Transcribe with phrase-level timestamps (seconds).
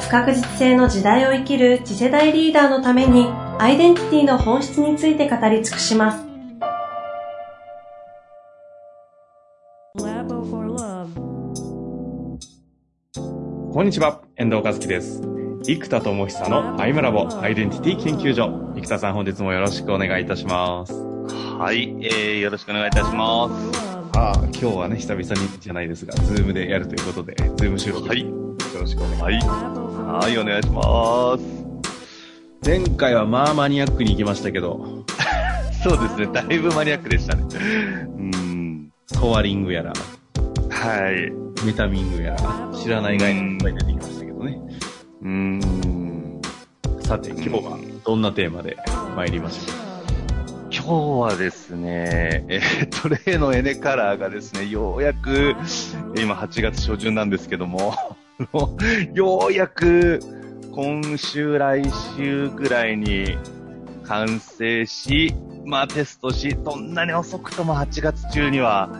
[0.00, 3.26] 不確実性の時代を生きる次世代リーダーのために
[3.58, 6.24] アイデンティティの本質について語り尽くします。
[13.72, 15.22] こんにちは、遠藤和樹です。
[15.62, 18.72] 生田智久のアイムラボアイデンティティ研究所。
[18.76, 20.94] 生田さん本日もよろしくお願いいたします。
[20.94, 23.88] はい、えー、よろしくお願いいたします。
[24.16, 28.08] あ今日はね、久々にじゃないですが、 Zoom でやるということで、 Zoom 収録。
[28.08, 28.37] はい。
[28.78, 29.78] よろしくお願いします。
[29.98, 31.88] はいはい、お願いします。
[32.64, 35.04] 前回はまあマニアックに行きましたけど。
[35.82, 37.42] そうですね、だいぶマニアックでしたね。
[37.52, 38.90] うん。
[39.06, 39.92] ソアリングやら。
[40.70, 41.32] はい。
[41.66, 44.60] メタミングやら、知らない概念いっぱい出てきましたけどね。
[45.22, 46.40] うん。
[47.00, 48.76] さて、今日はどんなテーマで
[49.16, 49.88] 参りましょう
[50.70, 55.56] 今日はですね、えー、っと、例のエネカラーがですね、ようやく、
[56.16, 57.94] 今8月初旬なんですけども、
[59.14, 60.20] ようやく
[60.70, 61.82] 今週、来
[62.16, 63.36] 週ぐらいに
[64.04, 68.90] 完成し、まあテストし、どんなに遅くとも8月中には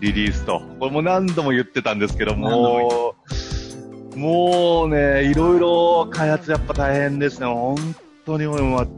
[0.00, 0.60] リリースと。
[0.80, 3.14] これも何度も言ってたんですけども、
[4.16, 7.46] もうね、いろいろ開発やっぱ大変ですね。
[7.46, 7.76] 本
[8.26, 8.88] 当にもう、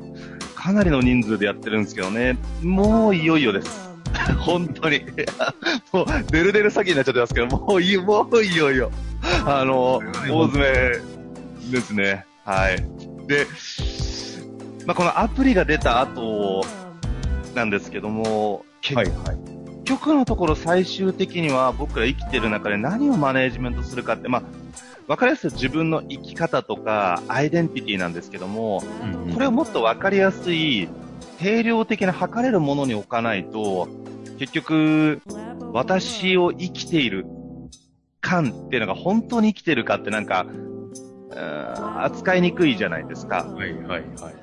[0.55, 2.39] かなりの人数でやってるんですけどね。
[2.63, 3.91] もういよいよです。
[4.41, 5.03] 本当に。
[5.93, 8.91] もう、デルデル詐欺になっちゃってますけど、もうい、もういよいよ。
[9.47, 12.25] あの、大詰めですね。
[12.45, 12.77] はい。
[13.27, 13.47] で、
[14.87, 16.65] まあ、このアプリが出た後
[17.55, 19.13] なんですけども、結
[19.85, 24.43] 局のところ最終的には僕ら生きてる中で何をマネージメントするかって、まあ、
[25.09, 30.89] わかりやすい自分の生き方とかアイデンティティなんですけども、うんうん、これをもっとわかりやすい
[31.39, 33.89] 定量的な測れるものに置かないと、
[34.39, 35.21] 結局、
[35.73, 37.27] 私を生きている
[38.23, 40.47] 感っていうのが本当に生きてるかってなんか、
[41.99, 43.45] 扱いにくいじゃないですか。
[43.45, 44.35] はいはいはい。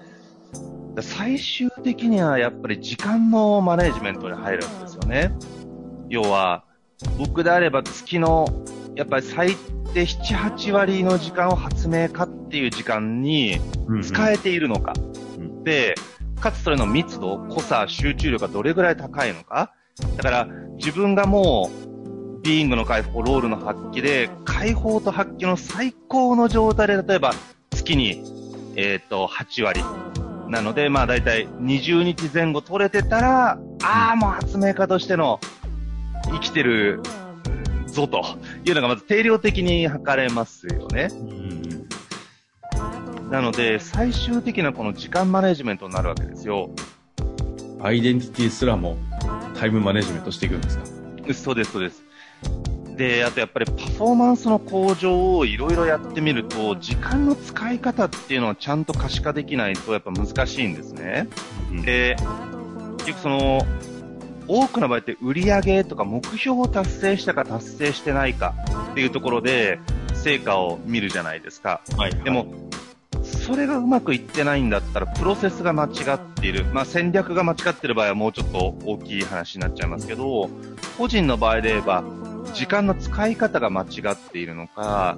[1.01, 5.31] 最終的にはやっぱり時間のマネージメントに入るんですよね。
[6.09, 6.63] 要は、
[7.17, 8.45] 僕であれば月の、
[8.95, 9.55] やっぱり最
[9.93, 13.59] 低7、8割の時間を発明家っていう時間に
[14.03, 14.93] 使えているのか。
[15.37, 15.95] うんうん、で、
[16.39, 19.73] かつそれの密度、濃さ、集中力がどれぐらい高いのか。
[20.17, 20.47] だから、
[20.77, 21.88] 自分がもう、
[22.43, 27.33] ビーイングの解放、ロールの発揮で、解放と発揮の最高の状態で、例えば、
[27.71, 28.23] 月に、
[28.75, 29.83] えっ、ー、と、8割。
[30.47, 35.39] なので、まあ、だいたい20日前後取れてたら、ああ、もう発明家としての、
[36.31, 37.01] 生きてる
[37.87, 38.23] ぞと
[38.65, 41.09] いうのがまず定量的に測れますよね。
[43.29, 46.69] なので、最終的なこの時間マネジメントになるわけですよ。
[47.81, 48.97] アイデンティティすらも
[49.55, 50.85] タイムマネジメントしていくんですか？
[51.33, 52.03] そうです、そうです。
[52.99, 61.29] で、あとやっぱりパフォーマンスの向上をいろいろやってみると、時間の使い方っていうのはちゃんと可視化できないとやっぱ難しいんですね。
[61.71, 62.17] うん、で、
[62.97, 63.61] 結局その、
[64.49, 68.53] 多くの場合って売り上げとか目標を達成したか達成してないか
[68.91, 69.79] っていうところで
[70.13, 71.79] 成果を見るじゃないですか。
[71.95, 72.47] はい、はい、でも、
[73.23, 76.65] それがうまくいってないんだったら、プロセスが間違っている。
[76.73, 80.49] まあ、戦略が間違ってる場合はもうちょっと大きい話になっちゃいますけど、
[80.97, 82.03] 個人の場合で言えば、
[82.53, 85.17] 時間の使い方が間違っているのか、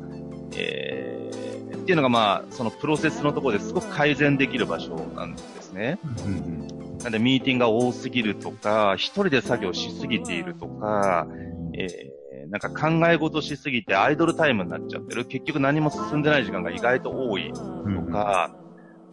[0.56, 6.00] えー、っていうのがまあ、そのプロセスのところですごく改善できる場所なんですね。
[7.04, 11.28] なんで、ミーティングが多すぎるとか、一人で作業しすぎているとか、
[11.74, 12.22] えー
[12.52, 15.26] なんか考え事しすぎてアイドルタイムになっちゃってる。
[15.26, 17.62] 結局何も進んでない時間が意外と多いと
[18.12, 18.52] か、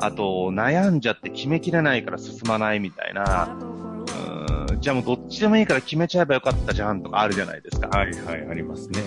[0.00, 7.88] うん、あと悩んじゃって決めきれないから進まないみたいな、うん、じゃあもうどっちでもいいから決めちゃえばよかったじゃんとかあるじゃないですか。
[7.88, 9.00] はいはい、ありますね。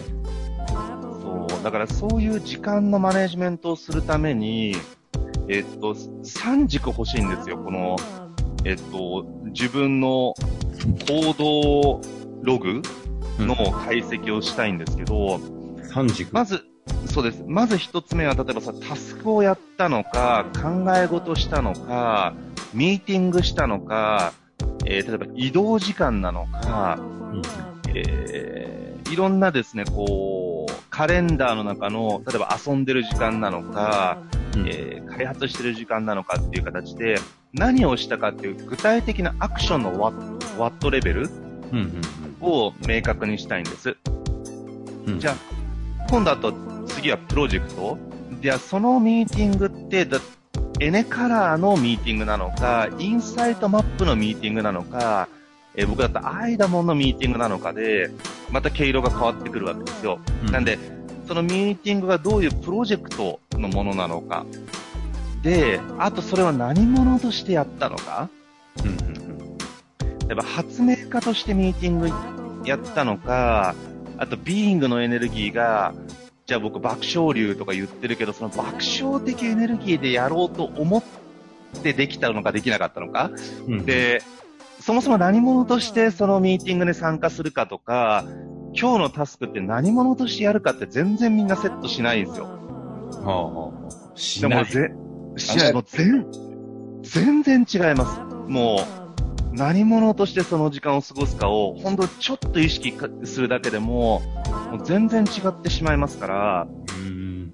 [1.21, 4.75] そう、だからそういう時間のマネジメントをするために、
[5.47, 7.95] えっと、3軸欲しいんですよ、この、
[8.65, 10.33] えっと、自分の
[11.07, 12.01] 行動
[12.41, 12.81] ログ
[13.39, 15.37] の解析をしたいんですけど、
[15.93, 16.63] 3軸まず、
[17.05, 17.43] そうです。
[17.47, 22.33] まず一つ目は、例えばさ、タスクをやったのか、考え事したのか、
[22.73, 24.33] ミーティングしたのか、
[24.91, 27.41] えー、例えば移動時間なのか、うん、
[27.95, 34.17] えー、いろんなですね、こう、カレンダーの中の、例えば遊んでる時間なのか、
[34.55, 37.19] うんえー開発してる時間なのかっていう形で、
[37.53, 41.29] 何をしたかっていう具体的なアクションのワットレベル
[42.39, 43.97] を明確にしたいんです。
[45.05, 45.19] うん。
[45.19, 45.35] じゃあ、
[46.09, 46.53] 今度あと
[46.87, 47.97] 次はプロジェクト。
[48.41, 50.19] じゃあ、そのミーティングって、だ
[50.81, 55.29] エネカラーのミーティングなのか、インサイトマップのミーティングなのか、
[55.75, 58.09] えー僕だったらアイダモンのミーティングなのかで、
[58.49, 60.19] また毛色が変わってくるわけですよ。
[60.43, 60.79] うんなんで、
[61.27, 64.43] そのミーティングがどういうプロジェクトのものなのか。
[65.43, 68.29] で、あとそれは何者としてやったのか。
[68.83, 69.21] うんうん
[70.29, 72.09] やっぱ発明家としてミーティング
[72.65, 73.75] やったのか、
[74.17, 75.93] あとビーイングのエネルギーが、
[76.51, 81.03] じゃあ僕爆笑流とか言ってるけど、その爆笑的エネルギーでやろうと思っ
[81.81, 83.31] てできたのかできなかったのか？
[83.67, 84.21] うんうん、で、
[84.81, 88.25] そもそも何者としてそのミーティングに参加するかとか、
[88.77, 92.47] 今日のタスクって何者としてやるかって全然みんなセットしないんですよ。
[92.47, 92.51] は
[93.31, 94.49] あはあ、しない。
[94.49, 94.91] でもぜ、
[95.37, 95.73] しない。
[95.73, 96.25] もう全、
[97.01, 98.19] 全然違います。
[98.49, 98.81] も
[99.53, 104.21] う、何者としてその時間を過ごすかを、本当ちょっと意識かするだけでも、
[104.71, 107.53] もう全然違ってしまいますから、うん。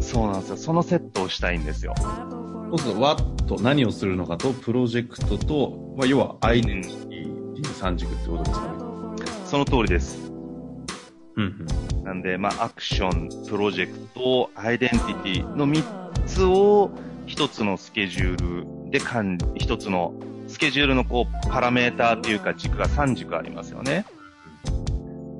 [0.00, 0.56] そうなんですよ。
[0.56, 1.94] そのセットをしたいんですよ。
[1.96, 8.74] そうすると、ワット、何をするのかと、プロジェクトと、まあ、要は、アイデンティティ三軸ってことですかね。
[9.46, 10.32] その通りです。
[11.36, 11.66] うん
[12.04, 15.82] なんで、まあ、アクション、プロジェクト、アイデンティティの3
[16.26, 16.92] つを
[17.26, 20.14] 一つのスケジュールで管理、一つの
[20.46, 24.04] スケジュールのこう、パラメーターというか軸が3軸ありますよね。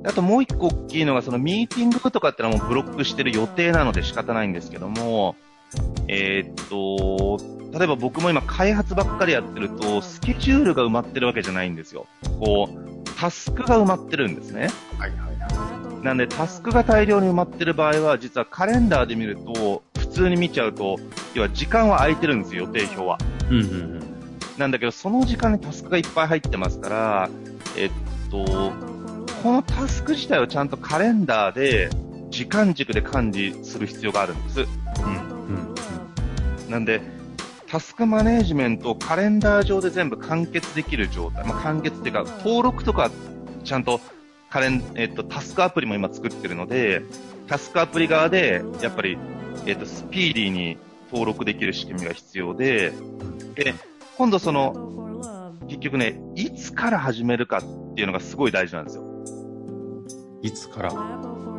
[0.05, 5.35] あともう一個大きいのが、そのミーティングとかってのはもうブロックしてる予定なので仕方ないんですけども、
[6.07, 12.05] えーっと、例えば僕も今開発ばっかりやってると、スケジュールが埋まってるわけじゃないんですよ。
[12.39, 14.69] こう、タスクが埋まってるんですね。
[14.97, 20.97] はいはいはなんで、タスクが大量に埋まってる場合は、実はカレンダーで見ると、普通に見ちゃうと、
[21.33, 23.17] 要は時間は空いてるんですよ、予定表は。
[23.49, 23.53] い。
[23.53, 23.99] うんうんうん。
[24.57, 27.29] なんだけど、その時間にタスクがいっぱい入ってますから、
[27.75, 27.91] えっ
[28.29, 28.94] と、
[29.45, 31.91] このタスク自体をちゃんとカレンダーで、
[32.31, 34.59] 時間軸で管理する必要があるんです。
[34.61, 34.65] うん
[36.65, 36.99] うんなんで、
[37.67, 41.45] タスクマネージメントをカレンダー上で全部完結できる状態。
[41.45, 43.11] まあ、完結っていうか、登録とか、
[43.63, 44.01] ちゃんと、
[44.49, 47.03] カレン、えっと、タスクアプリも今作ってるので、
[47.45, 49.15] タスクアプリ側で、やっぱり、
[49.67, 50.79] えっと、スピーディーに
[51.11, 52.93] 登録できる仕組みが必要で、
[53.53, 53.75] で、
[54.17, 59.14] 今度その、結局ね、いつから始めるかっていうのがすごい大事なんですよ。
[60.45, 60.91] いつから？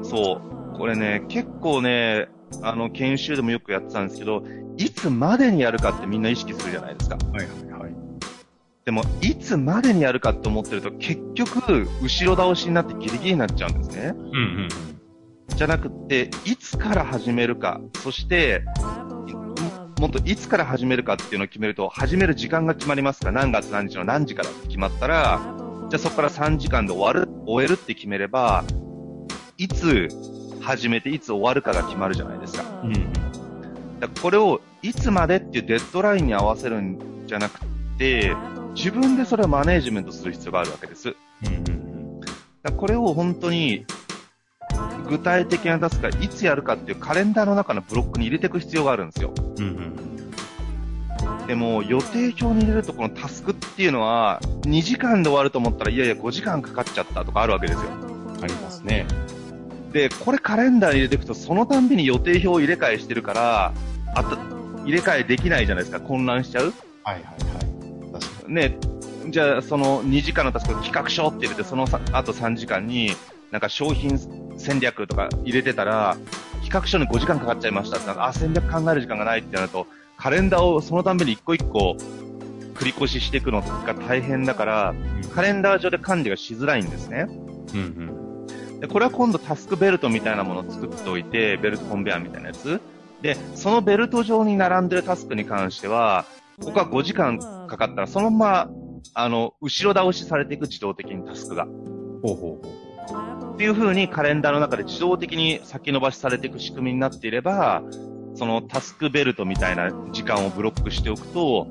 [0.04, 0.40] そ
[0.74, 0.76] う。
[0.78, 2.28] これね、結構ね、
[2.62, 4.44] あの、研修でもよくやってたんですけど、
[4.76, 7.16] いつまでにやるかってみんな意識するじゃないですか。
[7.16, 7.46] はいはい
[7.80, 7.94] はい。
[8.84, 14.14] でも、いつまでにやるかって思ってると、結局、後ろ倒しになってギリギリになっちゃうんですね。
[14.14, 14.68] うんうん
[15.56, 18.62] じゃなくって、いつから始めるか、そして、
[19.26, 19.32] い
[20.00, 23.26] もっといつから始めるかっていうのを決めると、始める時間が決まりますか？
[23.26, 25.40] ら、何月何日の何時からって決まったら、
[25.88, 28.64] じゃあそこから3時間で終わる、終えるって決めれば、
[29.56, 30.08] いつ
[30.60, 32.64] 始めていつ終わるかが決まるじゃないですか。
[32.82, 32.96] うん。
[32.96, 33.12] うん
[34.00, 37.60] だこれをいつまでっていうデッドラインに合わせるんじゃなく
[37.98, 38.34] て、
[38.74, 41.08] 自分でそれをマネージメントする必要があるわけです。
[41.08, 41.12] う
[41.44, 42.20] んうん
[42.62, 43.86] だこれを本当に
[45.08, 49.32] 具体的なタスクがいつやるかっていうカレンダーの中のブロックに入れていく必要があるんですよ。
[49.38, 50.05] うんうん
[51.46, 57.90] でも予定表に入れるとこのタスクっていうのは2時間で終わると思ったらいやいや5時間かかっちゃったとかあるわけですよ。
[57.90, 58.44] うん。
[58.44, 59.06] ありますね。
[59.92, 63.72] で、これカレンダーに入れていくとそのたんびに予定表を入れ替えしてるから、
[64.14, 64.36] あと
[64.84, 66.00] 入れ替えできないじゃないですか。
[66.00, 66.72] 混乱しちゃう
[67.04, 68.12] はいはいはい。
[68.12, 68.78] 確かね、
[69.28, 73.12] じゃあその2時間のタスク企画書って入れて、そのさあと3時間に、
[73.52, 74.18] なんか商品
[74.58, 76.16] 戦略とか入れてたら、
[76.62, 79.86] 企画書に5時間かかっちゃいましたってあ、戦略考える時間がないってなると、
[80.26, 81.96] カレンダーをそのたんびに一個一個
[82.74, 84.92] 繰り越ししていくのが大変だから、
[85.22, 85.28] に。
[85.28, 87.28] カレンダー上で管理がしづらいんですね。
[87.28, 88.80] うんうん。
[88.80, 92.80] で、これは今度タスクベルトみたいなものを作っておいて、ベルトコンベアみたいなやつ。
[93.22, 96.24] で、そのベルト上に並んでるタスクに関しては、
[96.60, 98.70] ここは5時間かかったら、そのまま、
[99.14, 101.66] あの、後ろ倒しされていく自動的にタスクが。
[101.66, 103.54] ほうほうほう。
[103.54, 107.84] っていう風にカレンダーの中で自動的に先延ばしされていく仕組みになっていれば、
[108.36, 111.66] そのタスクベルトみたいな時間をブロックしておくと、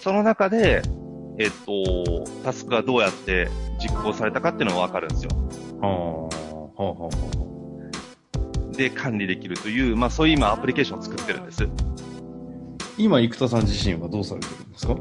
[0.00, 0.82] その中で、
[1.38, 3.48] えっと、タスクがどうやって
[3.80, 5.30] 実行されたかっていうのがわかるんですよ。
[5.80, 6.36] はあ。
[6.36, 11.64] ほうほうほうほで、管理できるという、まあそういう今アプリケーションを作ってるんです。
[11.64, 11.70] う。
[12.98, 14.96] 今、生田さん自身はどうされてるんですか？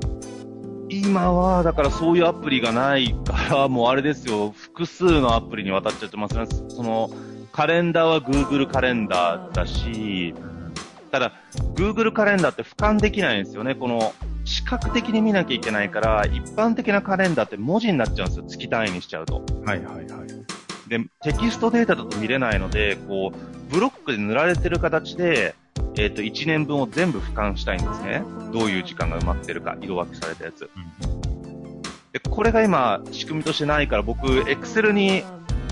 [0.90, 6.46] 今は、だからそういうアプリがないから、もうあれですよ、複数のアプリに渡っちゃってますね。
[6.70, 7.10] その、
[7.52, 10.34] カレンダーは Google カレンダーだし、
[11.10, 11.34] ただ、
[11.76, 13.76] Google カレンダーって俯瞰できないんですよね。
[13.76, 14.14] この、
[14.46, 18.46] 視覚的に見なきゃいけないから、一般的なカレンダーって文字になっちゃうんですよ。
[18.48, 19.44] 月単位にしちゃうと。
[19.66, 20.08] はいはいはい。
[20.90, 25.56] で、テキストデータだと見れないので、こう、ブロックで塗られてる形で、
[25.96, 28.24] えっ、ー、と、1年分を全部俯瞰したいんですね。
[28.52, 30.70] どういう時間が埋まってるか、色分けされたやつ。
[32.12, 35.24] で、これが今、仕組みとしてないから、僕、Excel に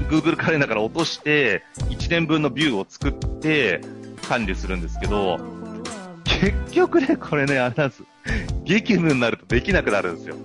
[0.09, 3.81] Google カレンダーから落として、1年分のビューを作って
[4.17, 5.39] 管理するんですけど、
[6.23, 8.03] 結局ね、これね、あれなんです。
[8.63, 10.35] 激務になるとできなくなるんですよ。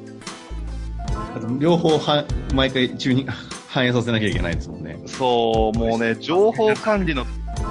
[1.58, 2.24] 両方は、
[2.54, 3.26] 毎回中に
[3.68, 4.98] 反映させなきゃいけないですもんね。
[5.06, 7.26] そう、もうね、 情報管理の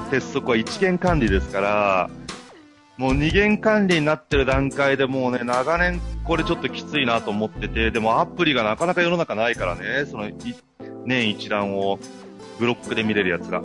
[0.10, 2.10] 鉄則は一元管理ですから、
[2.98, 10.29] もう二元管理になってる段階でもうね、長年これちょっときついなと思ってて、でもアプリがなかなか世の中ないからね、その、
[11.05, 11.98] 年一覧を
[12.60, 13.62] ブロックで見れるやつが。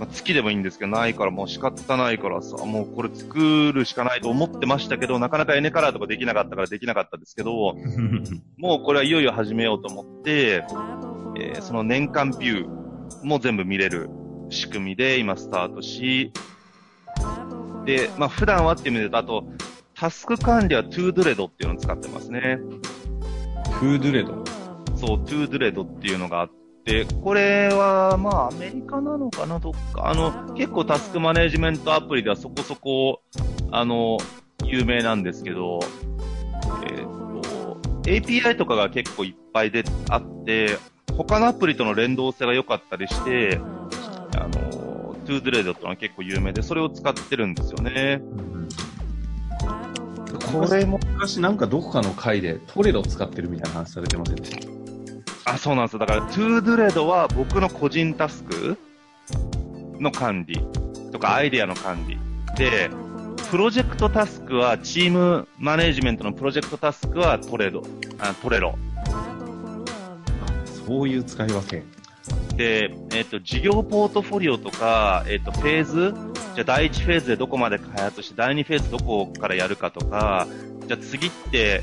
[0.00, 7.76] まあ、月でもいいんですけど、ないからもう仕方ないからさ、もうこれ作るしかないと思ってましたけど、なかなかエネカラーとかできなかったからできなかったですけど、
[8.56, 10.64] もうこれはいよいよ始めようと思って、
[11.38, 14.08] えー、その年間ビューも全部見れる
[14.48, 16.32] 仕組みで今スタートし、
[17.84, 19.44] で、まあ普段はっていう意味であと、
[19.94, 22.58] タスク管理は Toodledo っていうのを使ってますね。
[23.64, 24.44] Toodledo
[24.96, 26.54] そう、 Toodledo っていうのがあって、
[27.22, 30.08] これは、まあ、アメリカなのかな、どっか。
[30.08, 33.22] あの、結構タスクマネジメントアプリではそこそこ、
[33.70, 34.18] あの、
[34.64, 35.80] 有名なんですけど、
[36.86, 40.78] えっ、ー、と、API とかが結構いっぱいであって、
[41.16, 43.60] 他のアプリとの連動性が良かったりして、
[44.36, 48.20] あの、 Toodledo ってのは結構有名で、それを使ってるんですよね。
[50.52, 54.79] これも昔なんかどこかの回で Trello 使ってるみたいな話されてませんでした
[55.52, 55.98] あ、そうなんですよ。
[55.98, 58.78] だから、 Toodledo は僕の個人タスク
[59.98, 60.64] の管理
[61.12, 62.18] とかアイデアの管理。
[62.56, 62.88] で、
[63.50, 67.82] プロジェクトタスクはチームマネジメントのプロジェクトタスクはトレド、
[68.20, 68.78] あトレロ。
[70.86, 71.82] そういう使い分け。
[72.56, 76.14] で、えっ、ー、と、事業ポートフォリオとか、えっ、ー、と、フェーズ、
[76.54, 80.46] じゃあ第1フェーズでどこまで開発して、第2フェーズどこからやるかとか、
[80.86, 81.82] じゃあ次って、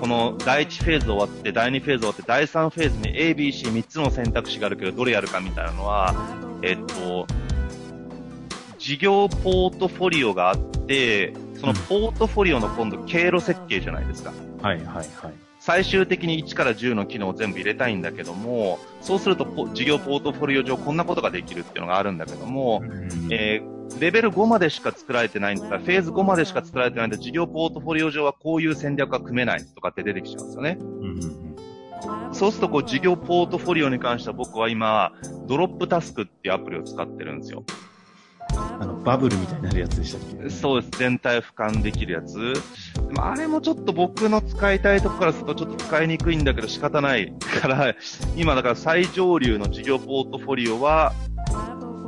[0.00, 6.14] この第1フェーズ終わって、第2フェーズ終わって、第3フェーズに A、B、C3 つの選択肢があるけど、どれやるかみたいなのは、
[6.62, 7.26] えっ、ー、と、
[8.78, 14.32] 事業ポートフォリオがあって、そのポートフォリオの今度経路設計じゃないですか。
[14.62, 15.45] はいはいはい。
[15.66, 19.44] 最終的に1から10の機能を全部入れたいんだけども、そうすると
[19.74, 22.84] 事業ポートフォリオ上こんなことができるっていうのがあるんだけども、
[23.32, 30.78] えー、レベル5までしか作られてないんだから、フェーズ5までしか作られてないんで、事業ポートフォリオ上はこういう戦略が組めないとかって出てきちゃうんですよね。
[32.30, 35.14] そうすると、こう、事業ポートフォリオに関しては僕は今、
[35.48, 37.64] ドロップタスクっていうアプリを使ってるんですよ。
[38.78, 40.98] あの、バブルみたいになるやつでしたっけそうです。
[40.98, 42.54] 全体俯瞰できるやつ。
[42.94, 47.94] でもあれもちょっと僕の使いたいとこからするとちょっと使いにくいんだけど仕方ないから、
[48.36, 51.12] 今だから最上流の事業ポートフォリオは、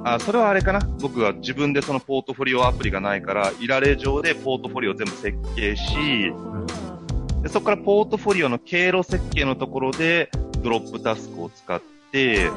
[0.04, 0.80] あ、それはあれかな？
[1.00, 6.32] 僕は自分でそのポートフォリオアプリがないから、いられ上でポートフォリオを全部設計し、
[7.42, 10.30] でそこからポートフォリオの経路設計のところで
[10.62, 11.80] ドロップタスクを使っ
[12.12, 12.50] て、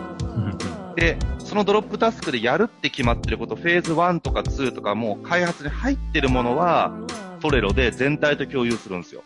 [0.96, 1.18] で、
[1.52, 6.94] そのドロップタスクでやるって決まってること、フェーズ1とか2とかもう開発に入ってるものは、
[7.42, 9.22] トレロで全体と共有するんですよ。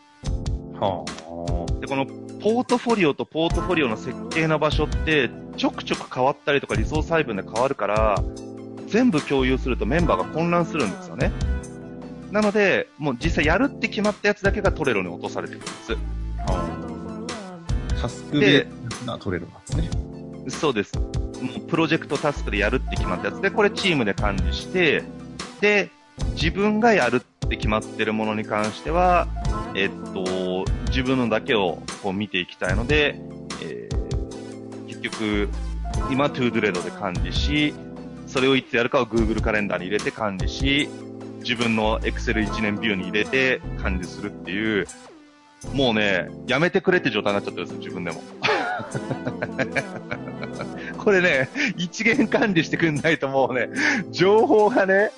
[0.80, 1.80] はあ。
[1.82, 2.08] で、この
[2.42, 8.16] ポートフォリオとポートフォリオの設計の場所って、ちょくちょく変わったりとかリソース配分で変わるから、
[8.88, 11.32] 全部共有するとメンバーが混乱するんですよね。
[12.32, 15.92] なので、もう実際やるって決まったやつだけがトレロに落とされてるんです。
[15.92, 15.98] は
[18.00, 18.66] あ、タスクで
[19.20, 20.50] トレロなんですね。
[20.50, 20.94] そうです。
[21.42, 25.04] もうプロジェクトタスクでやるって決まったやつで、これチームで管理して、
[25.62, 25.90] で、
[26.36, 29.28] 自分がやるって決まってるものに関しては、
[29.76, 33.20] えっと、自分のだけをこう見ていきたいので、
[33.62, 35.50] えー、結局、
[36.12, 37.74] 今、トゥードレードで管理し、
[38.28, 40.90] それをいつやるかを Google カレンダーに入れて管理し、
[41.40, 44.88] 自分の Excel1 年ビューに入れて管理するっていう、
[45.74, 48.22] もうね、やめてくれって状態になっちゃってるんですよ自分でも。
[51.06, 53.70] これね、一元管理してくんないともうね、
[54.10, 55.12] 情報がね、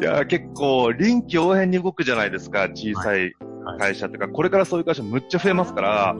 [0.00, 3.34] いや、結構、臨機応変に動くじゃないですか、小さい
[3.80, 6.14] 会社とか、はい、これからそういう会社むっちゃ増えますから、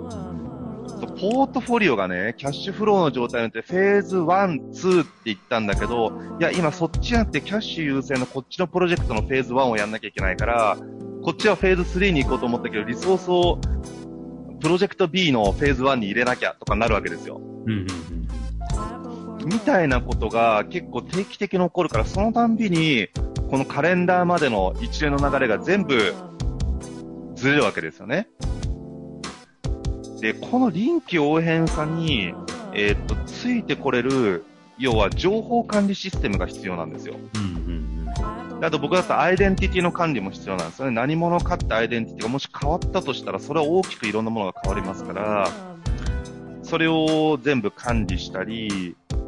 [1.21, 10.77] ポートフォリオがね、キャッシュフローの状態によってフェーズ1、2って言ったんだけど、いや、今そっちじゃなくてキャッシュ優先のこっちのプロジェクトのフェーズ1をやんなきゃいけないから、
[11.23, 13.61] こっちはフェーズ3に行こうと思ったけど、リソースを
[14.61, 17.41] プロジェクト B のフェーズ1に入れなきゃとかなるわけですよ。
[17.41, 18.22] うんうんうん
[19.45, 23.09] みたいなことが結構定期的に起こるから、そのたんびに、
[23.51, 26.15] このカレンダーまでの一連の流れが全部
[27.35, 28.29] ずれるわけですよね。
[30.21, 32.35] で、この臨機応変さに、
[32.73, 34.45] えー、っと、ついてこれる、
[34.79, 37.17] 要は情報管理システムが必要なんですよ。
[37.35, 37.83] うんうん
[38.65, 40.93] あと僕だったらアイデンティティの管理も必要なんですよね。
[40.93, 45.49] 何者かってアイデンティティがもし変わったとしたら、それは大きくいろんなものが変わりますから、
[46.63, 49.22] それを全部管理したり、うん。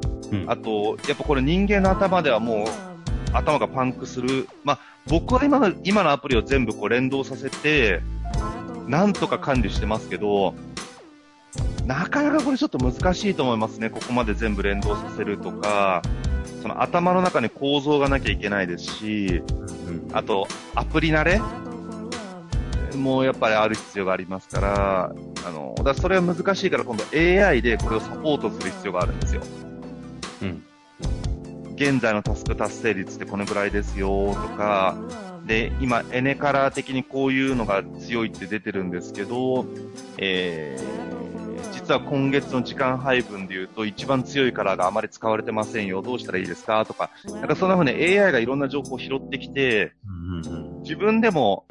[0.46, 2.66] あと、やっぱこれ人間の頭ではもう
[3.32, 4.48] 頭がパンクする。
[4.62, 8.00] まあ、僕は今の、今のアプリを全部こう連動させて、
[8.86, 10.54] なんとか管理してますけど、
[11.86, 13.90] なかなかこれちょっと難しいと思いますね。
[13.90, 16.02] ここまで全部連動させるとか、
[16.62, 19.42] その頭の中に構造がなきゃいけないですし、
[19.86, 21.40] うんあと、アプリ慣れ
[22.96, 25.12] もうやっぱりある必要がありますから、
[25.46, 29.42] あの、だからそれは難しいから今度 AI でこれをサポートする必要があるんですよ。
[30.44, 31.74] うん。
[31.76, 34.96] 現在のタスク達成率ってこのぐらいですよとか、
[35.44, 39.66] で、今、エネカラー的にこういうのが強いって出てるんですけど、
[40.18, 46.00] えー、実は今月の時間配分で言うと一番強いカラーがあまり使われてませんよ。
[46.00, 49.92] どうしたらいいですかとか、なんかそんな風に AI がいろんな情報を拾ってきて、
[50.82, 51.66] 自分でも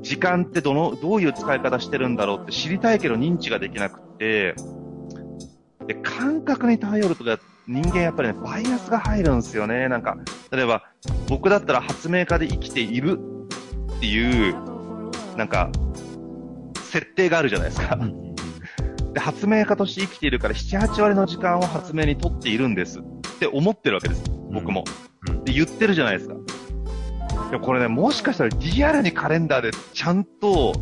[0.00, 4.54] 時間ってどの、どういう使い方してるんだろうって知りたいけど認知ができなくって、
[5.86, 9.88] で、感覚に頼るとか、人間やっぱりね、バイアスが入るんですよね。
[9.88, 10.16] なんか、
[10.52, 10.84] 例えば、
[11.28, 13.18] 僕だったら発明家で生きている
[13.96, 14.54] っていう、
[15.36, 15.70] なんか、
[16.84, 17.98] 設定があるじゃないですか
[19.14, 23.02] で、発明家として生きているから、7、8割の時間を発明にとっているんですっ
[23.40, 24.22] て思ってるわけです。
[24.52, 24.84] 僕も。
[25.28, 26.34] うんで、言ってるじゃないですか。
[27.50, 30.72] でもこれね、もしかしたらリアルにカレンダーでちゃんと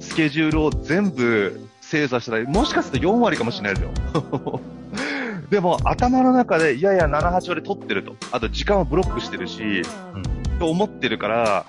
[0.00, 4.60] スケジュールを全部精査したら、もしかすると4割かもしれないですよ。
[5.52, 8.16] でも頭の中で、いやいや7、8割取ってると。
[8.30, 9.82] あと時間をブロックしてるし、
[10.58, 11.66] と思ってるから、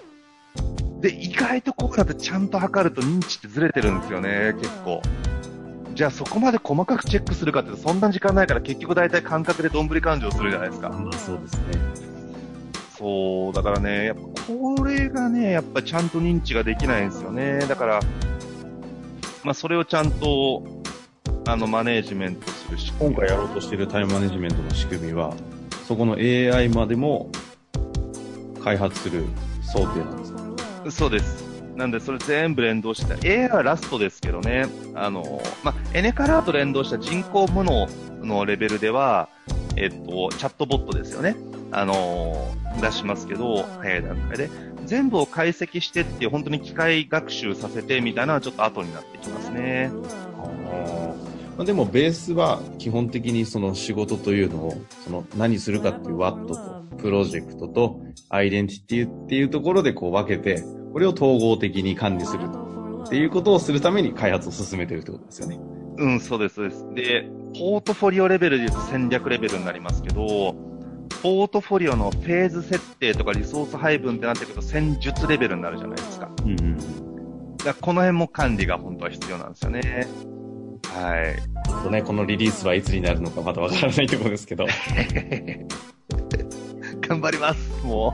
[1.01, 5.01] で、意外とこうやってちゃんと測ると認知ってずれてるんですよね、結構。
[5.95, 10.87] じゃあそこまで細かくチェックするかってそんな時間ないから結局大体感覚でどんぶり勘定するじゃないですか。
[10.87, 11.61] まあそうですね。
[12.97, 17.59] そう、だからね、やっぱこれがね、やっぱちゃんと認知ができないんですよね。
[17.67, 17.99] だから、
[19.43, 20.63] まあそれをちゃんと、
[21.45, 22.93] あの、マネージメントするし。
[22.99, 25.33] 今回やろうとしているタイムマネジメントの仕組みは、
[25.87, 27.29] そこの AI までも
[28.63, 29.23] 開発する
[29.61, 31.43] 想定なんですかそうです。
[31.75, 33.43] なんで、それ全部連動して。
[33.43, 37.87] AI はラストですけどね、あの、ま、エネカラーと連動した人工無能
[38.21, 39.29] のレベルでは、
[39.75, 41.35] えっと、チャットボットですよね。
[41.71, 44.49] あの、出しますけど、早い段階で。
[44.85, 49.91] 全部を解析してっていう、本当に機械学習させてみたいなのはちょっと後になってきますね。
[51.57, 62.47] まあでもベースは基本的にその仕事というのを、その何するかっていう What とプロジェクトとアイデンティティっていうところでこう分けて、これを統合的に管理する
[63.03, 65.59] っていうことをするために開発を進めてるってことですよね。
[65.97, 66.87] うん、そうです、そうです。
[66.93, 70.55] で、ポートフォリオレベルで言うと戦略レベルになりますけど、
[71.21, 76.29] ポートフォリオのフェーズ設定とかリソース配分ってなってくると戦術レベルになるじゃないですか。
[76.43, 76.77] うんうん。
[77.57, 80.07] だからこの辺も管理が本当は必要なんですよね。
[80.95, 81.35] はい。
[81.67, 84.69] あとね、このリリースはいつになるのかまだわからないところですけど、こ
[87.07, 88.11] 頑張ります、も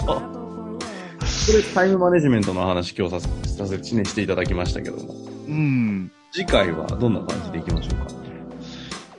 [1.53, 5.13] れタイムマネジメントの話今日させさせねしていただきましたけども、
[5.47, 5.51] う。
[5.51, 6.11] うん。
[6.31, 8.07] 次回はどんな感じでいきましょうか？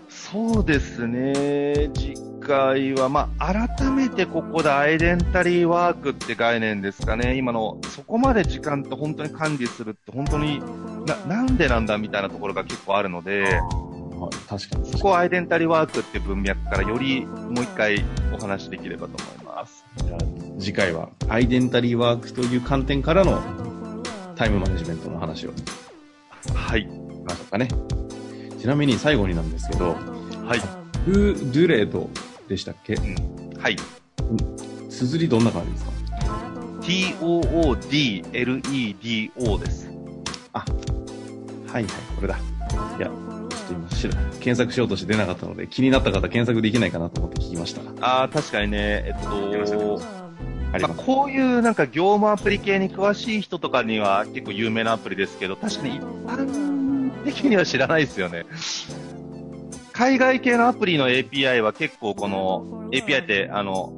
[0.09, 1.90] そうですね。
[1.94, 7.37] 次回は、まあ、改めてここでアイデンタリーワークって概念ですかね。
[7.37, 10.62] 今の、そこまで時間って本当に管理するって本当に
[11.07, 14.91] な、なんでなんだみたいなところが結構あるので、はい、確かに。
[14.91, 19.85] そこをアイデンタリーワークっていう文脈からよりもう一回お話できればと思います。
[20.05, 20.19] じゃあ
[20.59, 23.41] 次回はアイデンタリーワークという観点からの
[24.37, 25.63] タイムマネジメントの話をし
[26.55, 26.87] はい。
[27.27, 27.69] ましょうかね。
[28.59, 29.97] ちなみに最後になんですけど、
[30.45, 30.61] はい。
[31.07, 32.11] ルードゥレード
[32.49, 32.97] でしたっけ？
[32.97, 33.77] はい。
[34.91, 35.91] 綴りどんな感じですか
[36.83, 37.79] ？T-o-o-d-l-e-d-o
[39.59, 39.89] です。
[41.73, 42.37] はいはい、これだ。
[42.99, 47.83] いや、ちょっと今検索しようとして出なかったので、気になった方検索できないかなと思って聞きました。
[48.05, 50.01] ああ、確かにね、えっと、
[50.81, 50.95] まあ。
[50.95, 58.47] こういうなんか業務アプリ系に詳しい人とかには結構有名なアプリですけど、確かに一般的には知らないですよね。
[59.93, 63.93] 海外系のアプリの API は結構この API ってあの、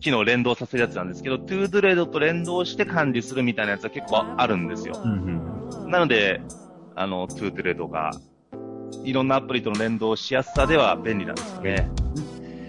[0.00, 5.00] 機能連動させるやつなんですけど、 Toodledo と連動して管理するみたいなやつは結構あるんですよ。
[5.02, 5.90] うんうん。
[5.90, 6.40] なので、
[6.96, 8.12] あの、 Toodledo が
[9.04, 11.90] いろんなアプリとの連動しやすさでは便利なんですよね。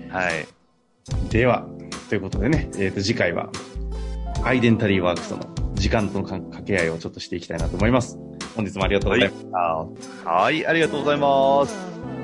[0.10, 0.48] はい。
[1.30, 1.68] では、
[2.10, 3.50] ということでね、えっ、と、次回は、
[4.44, 8.18] アイデンタリーワークスとの時間とのか掛け合いをちょっとしていきたいなと思います。
[8.56, 9.46] 本日もありがとうございまし
[10.24, 10.30] た。
[10.30, 12.15] はい、ありがとうございます。